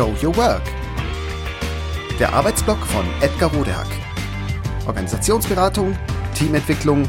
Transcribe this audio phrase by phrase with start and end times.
[0.00, 0.62] Show Your Work.
[2.18, 3.86] Der Arbeitsblock von Edgar Rodehack.
[4.86, 5.94] Organisationsberatung,
[6.34, 7.06] Teamentwicklung,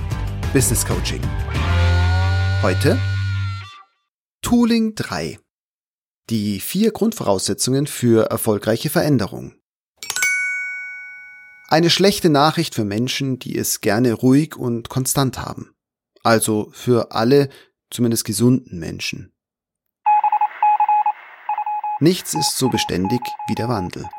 [0.51, 1.21] Business Coaching.
[2.61, 2.99] Heute
[4.41, 5.39] Tooling 3.
[6.29, 9.55] Die vier Grundvoraussetzungen für erfolgreiche Veränderung.
[11.69, 15.73] Eine schlechte Nachricht für Menschen, die es gerne ruhig und konstant haben.
[16.23, 17.47] Also für alle,
[17.89, 19.30] zumindest gesunden Menschen.
[22.01, 24.09] Nichts ist so beständig wie der Wandel.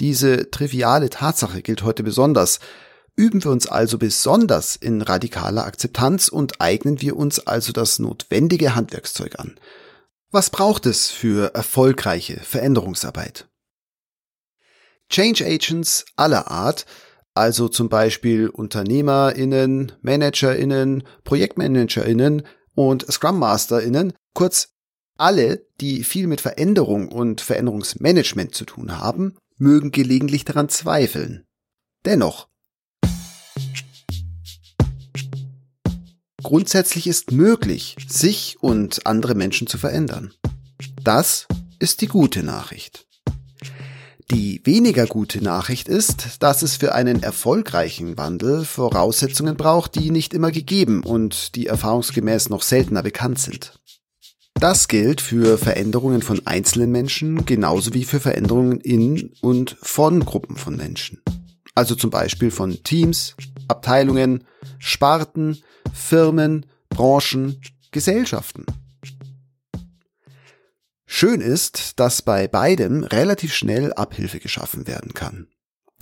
[0.00, 2.60] Diese triviale Tatsache gilt heute besonders.
[3.16, 8.74] Üben wir uns also besonders in radikaler Akzeptanz und eignen wir uns also das notwendige
[8.74, 9.58] Handwerkszeug an.
[10.30, 13.48] Was braucht es für erfolgreiche Veränderungsarbeit?
[15.08, 16.84] Change Agents aller Art,
[17.32, 22.42] also zum Beispiel UnternehmerInnen, ManagerInnen, ProjektmanagerInnen
[22.74, 24.69] und Scrum MasterInnen, kurz
[25.20, 31.44] alle, die viel mit Veränderung und Veränderungsmanagement zu tun haben, mögen gelegentlich daran zweifeln.
[32.06, 32.48] Dennoch.
[36.42, 40.32] Grundsätzlich ist möglich, sich und andere Menschen zu verändern.
[41.04, 41.46] Das
[41.78, 43.06] ist die gute Nachricht.
[44.30, 50.32] Die weniger gute Nachricht ist, dass es für einen erfolgreichen Wandel Voraussetzungen braucht, die nicht
[50.34, 53.80] immer gegeben und die erfahrungsgemäß noch seltener bekannt sind.
[54.60, 60.56] Das gilt für Veränderungen von einzelnen Menschen genauso wie für Veränderungen in und von Gruppen
[60.56, 61.22] von Menschen.
[61.74, 63.36] Also zum Beispiel von Teams,
[63.68, 64.44] Abteilungen,
[64.78, 65.62] Sparten,
[65.94, 67.58] Firmen, Branchen,
[67.90, 68.66] Gesellschaften.
[71.06, 75.46] Schön ist, dass bei beidem relativ schnell Abhilfe geschaffen werden kann.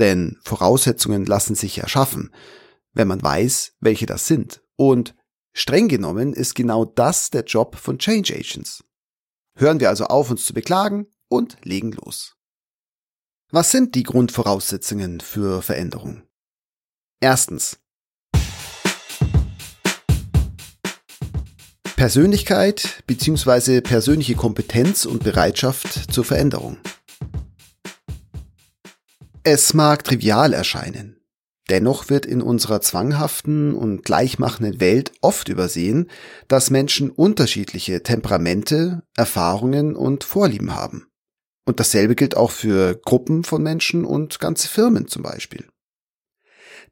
[0.01, 2.35] Denn Voraussetzungen lassen sich ja schaffen,
[2.93, 5.15] wenn man weiß, welche das sind und
[5.61, 8.85] Streng genommen ist genau das der Job von Change Agents.
[9.57, 12.37] Hören wir also auf, uns zu beklagen und legen los.
[13.51, 16.23] Was sind die Grundvoraussetzungen für Veränderung?
[17.19, 17.81] Erstens.
[21.97, 23.81] Persönlichkeit bzw.
[23.81, 26.79] persönliche Kompetenz und Bereitschaft zur Veränderung.
[29.43, 31.18] Es mag trivial erscheinen,
[31.69, 36.11] Dennoch wird in unserer zwanghaften und gleichmachenden Welt oft übersehen,
[36.49, 41.07] dass Menschen unterschiedliche Temperamente, Erfahrungen und Vorlieben haben.
[41.67, 45.69] Und dasselbe gilt auch für Gruppen von Menschen und ganze Firmen zum Beispiel.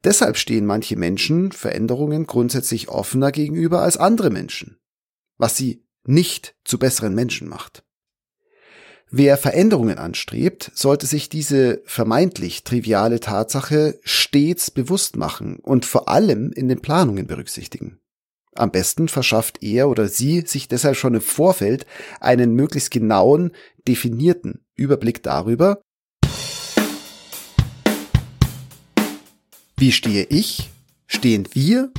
[0.03, 4.77] Deshalb stehen manche Menschen Veränderungen grundsätzlich offener gegenüber als andere Menschen,
[5.37, 7.83] was sie nicht zu besseren Menschen macht.
[9.09, 16.51] Wer Veränderungen anstrebt, sollte sich diese vermeintlich triviale Tatsache stets bewusst machen und vor allem
[16.51, 17.99] in den Planungen berücksichtigen.
[18.53, 21.85] Am besten verschafft er oder sie sich deshalb schon im Vorfeld
[22.19, 23.51] einen möglichst genauen,
[23.87, 25.79] definierten Überblick darüber,
[29.77, 30.69] wie stehe ich,
[31.05, 31.91] stehen wir,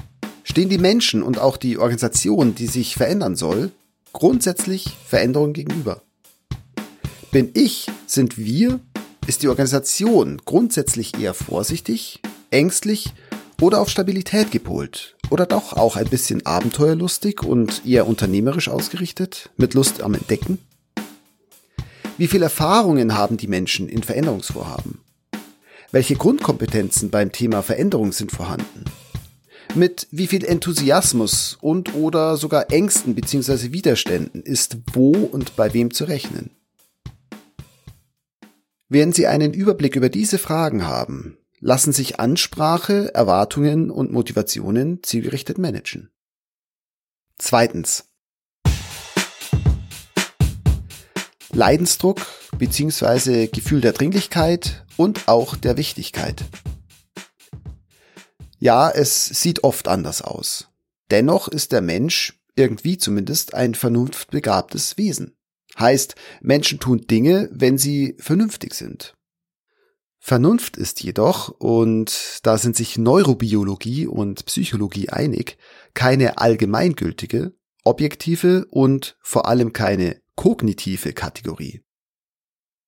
[0.43, 3.71] stehen die Menschen und auch die Organisation, die sich verändern soll,
[4.13, 6.03] grundsätzlich Veränderungen gegenüber.
[7.31, 8.81] Bin ich, sind wir,
[9.27, 13.13] ist die Organisation grundsätzlich eher vorsichtig, ängstlich
[13.61, 15.15] oder auf Stabilität gepolt?
[15.29, 20.59] Oder doch auch ein bisschen abenteuerlustig und eher unternehmerisch ausgerichtet, mit Lust am Entdecken?
[22.17, 25.01] Wie viel Erfahrungen haben die Menschen in Veränderungsvorhaben?
[25.93, 28.87] Welche Grundkompetenzen beim Thema Veränderung sind vorhanden?
[29.75, 33.73] Mit wie viel Enthusiasmus und oder sogar Ängsten bzw.
[33.73, 36.53] Widerständen ist wo und bei wem zu rechnen?
[38.91, 45.59] Während Sie einen Überblick über diese Fragen haben, lassen sich Ansprache, Erwartungen und Motivationen zielgerichtet
[45.59, 46.11] managen.
[47.37, 48.07] Zweitens.
[51.53, 52.25] Leidensdruck
[52.57, 53.49] bzw.
[53.49, 56.45] Gefühl der Dringlichkeit und auch der Wichtigkeit.
[58.59, 60.69] Ja, es sieht oft anders aus.
[61.11, 65.38] Dennoch ist der Mensch irgendwie zumindest ein vernunftbegabtes Wesen.
[65.79, 69.15] Heißt, Menschen tun Dinge, wenn sie vernünftig sind.
[70.19, 75.57] Vernunft ist jedoch, und da sind sich Neurobiologie und Psychologie einig,
[75.95, 77.55] keine allgemeingültige,
[77.85, 81.83] objektive und vor allem keine kognitive Kategorie.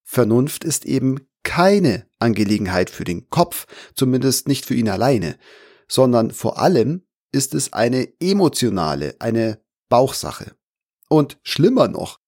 [0.03, 5.39] Vernunft ist eben keine Angelegenheit für den Kopf, zumindest nicht für ihn alleine,
[5.89, 10.55] sondern vor allem ist es eine emotionale, eine Bauchsache.
[11.09, 12.20] Und schlimmer noch,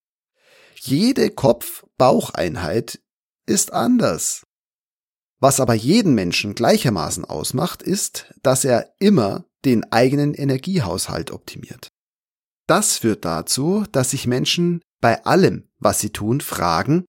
[0.85, 2.99] jede Kopf-Baucheinheit
[3.45, 4.43] ist anders.
[5.39, 11.87] Was aber jeden Menschen gleichermaßen ausmacht, ist, dass er immer den eigenen Energiehaushalt optimiert.
[12.67, 17.05] Das führt dazu, dass sich Menschen bei allem, was sie tun, fragen,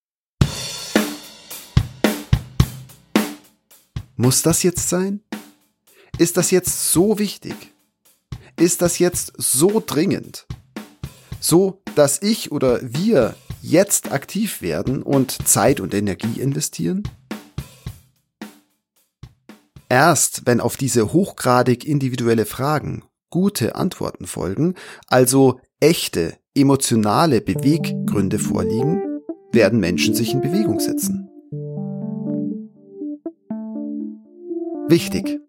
[4.15, 5.21] muss das jetzt sein?
[6.19, 7.75] Ist das jetzt so wichtig?
[8.57, 10.47] Ist das jetzt so dringend?
[11.41, 17.03] So, dass ich oder wir jetzt aktiv werden und Zeit und Energie investieren?
[19.89, 24.75] Erst wenn auf diese hochgradig individuelle Fragen gute Antworten folgen,
[25.07, 29.03] also echte emotionale Beweggründe vorliegen,
[29.53, 31.29] werden Menschen sich in Bewegung setzen.
[34.89, 35.41] Wichtig.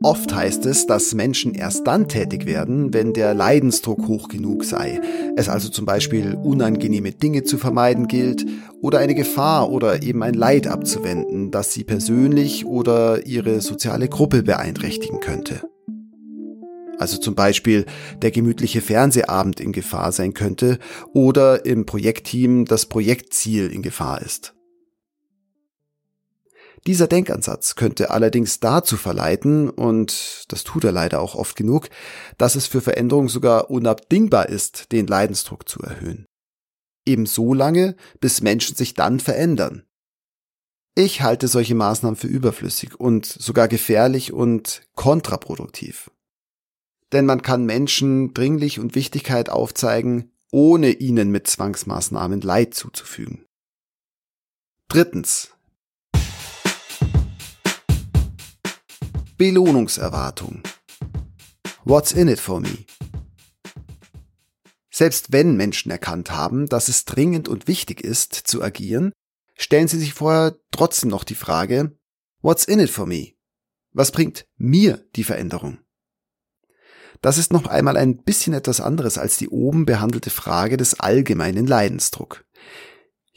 [0.00, 5.00] Oft heißt es, dass Menschen erst dann tätig werden, wenn der Leidensdruck hoch genug sei,
[5.36, 8.46] es also zum Beispiel unangenehme Dinge zu vermeiden gilt
[8.80, 14.44] oder eine Gefahr oder eben ein Leid abzuwenden, das sie persönlich oder ihre soziale Gruppe
[14.44, 15.62] beeinträchtigen könnte.
[16.98, 17.84] Also zum Beispiel
[18.22, 20.78] der gemütliche Fernsehabend in Gefahr sein könnte
[21.12, 24.54] oder im Projektteam das Projektziel in Gefahr ist.
[26.86, 31.88] Dieser Denkansatz könnte allerdings dazu verleiten, und das tut er leider auch oft genug,
[32.38, 36.26] dass es für Veränderung sogar unabdingbar ist, den Leidensdruck zu erhöhen.
[37.04, 39.84] Eben so lange, bis Menschen sich dann verändern.
[40.94, 46.10] Ich halte solche Maßnahmen für überflüssig und sogar gefährlich und kontraproduktiv.
[47.12, 53.44] Denn man kann Menschen Dringlich und Wichtigkeit aufzeigen, ohne ihnen mit Zwangsmaßnahmen Leid zuzufügen.
[54.88, 55.52] Drittens.
[59.38, 60.64] Belohnungserwartung.
[61.84, 62.84] What's in it for me?
[64.90, 69.12] Selbst wenn Menschen erkannt haben, dass es dringend und wichtig ist, zu agieren,
[69.56, 71.96] stellen sie sich vorher trotzdem noch die Frage,
[72.42, 73.34] What's in it for me?
[73.92, 75.78] Was bringt mir die Veränderung?
[77.20, 81.68] Das ist noch einmal ein bisschen etwas anderes als die oben behandelte Frage des allgemeinen
[81.68, 82.44] Leidensdruck.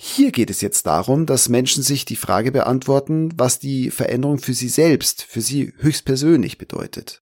[0.04, 4.56] Hier geht es jetzt darum, dass Menschen sich die Frage beantworten, was die Veränderung für
[4.56, 7.22] sie selbst, für sie höchstpersönlich bedeutet.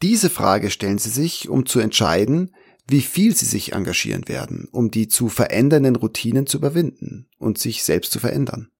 [0.00, 2.54] Diese Frage stellen sie sich, um zu entscheiden,
[2.86, 7.84] wie viel sie sich engagieren werden, um die zu verändernden Routinen zu überwinden und sich
[7.84, 8.70] selbst zu verändern.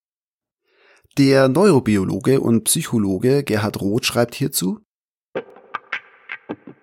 [1.19, 4.81] Der Neurobiologe und Psychologe Gerhard Roth schreibt hierzu,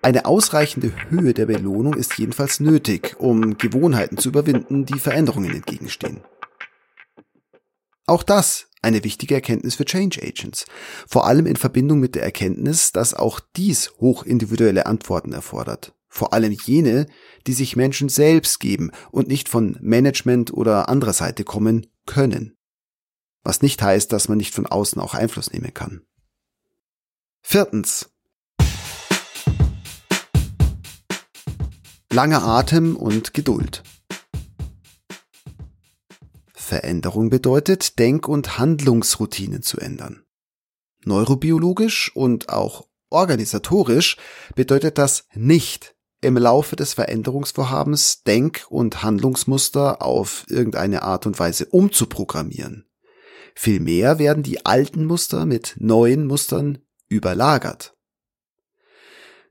[0.00, 6.20] eine ausreichende Höhe der Belohnung ist jedenfalls nötig, um Gewohnheiten zu überwinden, die Veränderungen entgegenstehen.
[8.06, 10.64] Auch das eine wichtige Erkenntnis für Change Agents,
[11.06, 16.52] vor allem in Verbindung mit der Erkenntnis, dass auch dies hochindividuelle Antworten erfordert, vor allem
[16.52, 17.06] jene,
[17.46, 22.56] die sich Menschen selbst geben und nicht von Management oder anderer Seite kommen können.
[23.42, 26.02] Was nicht heißt, dass man nicht von außen auch Einfluss nehmen kann.
[27.42, 28.10] Viertens.
[32.12, 33.82] Langer Atem und Geduld.
[36.54, 40.24] Veränderung bedeutet, Denk- und Handlungsroutinen zu ändern.
[41.04, 44.16] Neurobiologisch und auch organisatorisch
[44.54, 51.66] bedeutet das nicht, im Laufe des Veränderungsvorhabens Denk- und Handlungsmuster auf irgendeine Art und Weise
[51.66, 52.86] umzuprogrammieren.
[53.54, 56.78] Vielmehr werden die alten Muster mit neuen Mustern
[57.08, 57.97] überlagert.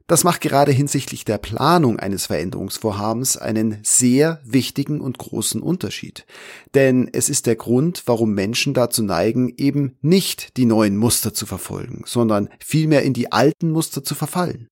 [0.08, 6.26] Das macht gerade hinsichtlich der Planung eines Veränderungsvorhabens einen sehr wichtigen und großen Unterschied.
[6.74, 11.46] Denn es ist der Grund, warum Menschen dazu neigen, eben nicht die neuen Muster zu
[11.46, 14.70] verfolgen, sondern vielmehr in die alten Muster zu verfallen.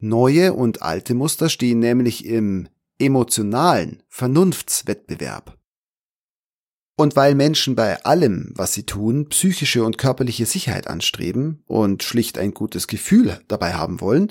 [0.00, 2.68] Neue und alte Muster stehen nämlich im
[3.00, 5.58] emotionalen Vernunftswettbewerb.
[6.96, 12.38] Und weil Menschen bei allem, was sie tun, psychische und körperliche Sicherheit anstreben und schlicht
[12.38, 14.30] ein gutes Gefühl dabei haben wollen,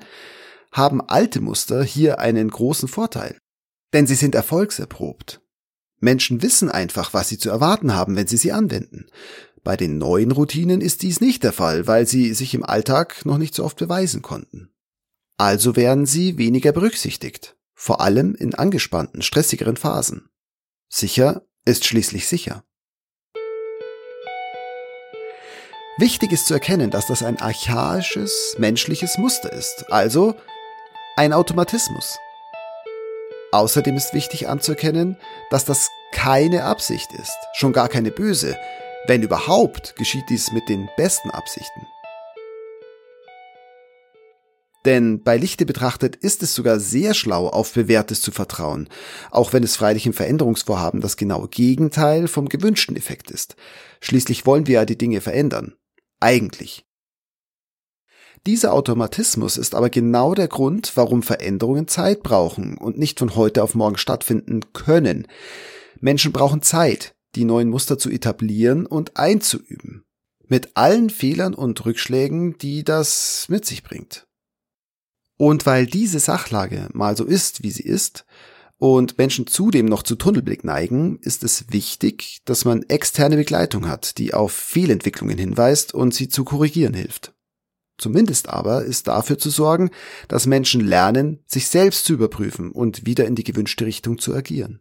[0.72, 3.38] haben alte Muster hier einen großen Vorteil.
[3.92, 5.42] Denn sie sind erfolgserprobt.
[6.00, 9.08] Menschen wissen einfach, was sie zu erwarten haben, wenn sie sie anwenden.
[9.64, 13.38] Bei den neuen Routinen ist dies nicht der Fall, weil sie sich im Alltag noch
[13.38, 14.74] nicht so oft beweisen konnten.
[15.38, 20.30] Also werden sie weniger berücksichtigt, vor allem in angespannten, stressigeren Phasen.
[20.90, 22.64] Sicher ist schließlich sicher.
[25.98, 30.36] Wichtig ist zu erkennen, dass das ein archaisches menschliches Muster ist, also
[31.16, 32.18] ein Automatismus.
[33.52, 35.18] Außerdem ist wichtig anzuerkennen,
[35.52, 38.58] dass das keine Absicht ist, schon gar keine böse.
[39.06, 41.88] Wenn überhaupt, geschieht dies mit den besten Absichten.
[44.86, 48.90] Denn bei Lichte betrachtet ist es sogar sehr schlau, auf Bewährtes zu vertrauen,
[49.32, 53.56] auch wenn es freilich im Veränderungsvorhaben das genaue Gegenteil vom gewünschten Effekt ist.
[54.02, 55.76] Schließlich wollen wir ja die Dinge verändern.
[56.20, 56.86] Eigentlich.
[58.46, 63.64] Dieser Automatismus ist aber genau der Grund, warum Veränderungen Zeit brauchen und nicht von heute
[63.64, 65.28] auf morgen stattfinden können.
[66.02, 70.04] Menschen brauchen Zeit, die neuen Muster zu etablieren und einzuüben.
[70.46, 74.28] Mit allen Fehlern und Rückschlägen, die das mit sich bringt.
[75.44, 78.24] Und weil diese Sachlage mal so ist, wie sie ist,
[78.78, 84.18] und Menschen zudem noch zu Tunnelblick neigen, ist es wichtig, dass man externe Begleitung hat,
[84.20, 87.34] die auf Fehlentwicklungen hinweist und sie zu korrigieren hilft.
[87.98, 89.92] Zumindest aber ist dafür zu sorgen,
[90.30, 94.80] dass Menschen lernen, sich selbst zu überprüfen und wieder in die gewünschte Richtung zu agieren.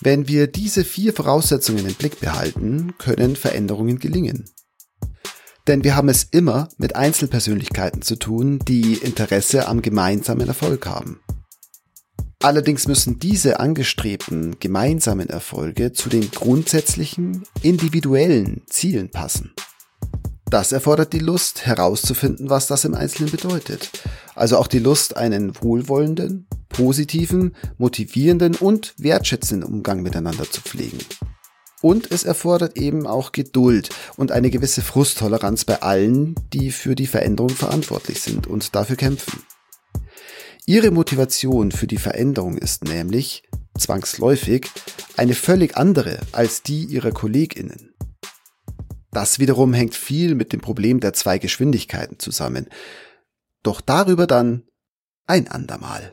[0.00, 4.44] Wenn wir diese vier Voraussetzungen im Blick behalten, können Veränderungen gelingen.
[5.68, 11.20] Denn wir haben es immer mit Einzelpersönlichkeiten zu tun, die Interesse am gemeinsamen Erfolg haben.
[12.42, 19.54] Allerdings müssen diese angestrebten gemeinsamen Erfolge zu den grundsätzlichen individuellen Zielen passen.
[20.50, 23.90] Das erfordert die Lust herauszufinden, was das im Einzelnen bedeutet.
[24.34, 30.98] Also auch die Lust, einen wohlwollenden, positiven, motivierenden und wertschätzenden Umgang miteinander zu pflegen.
[31.82, 37.08] Und es erfordert eben auch Geduld und eine gewisse Frusttoleranz bei allen, die für die
[37.08, 39.42] Veränderung verantwortlich sind und dafür kämpfen.
[40.64, 43.42] Ihre Motivation für die Veränderung ist nämlich,
[43.76, 44.68] zwangsläufig,
[45.16, 47.92] eine völlig andere als die ihrer Kolleginnen.
[49.10, 52.68] Das wiederum hängt viel mit dem Problem der zwei Geschwindigkeiten zusammen.
[53.64, 54.62] Doch darüber dann
[55.26, 56.12] ein andermal.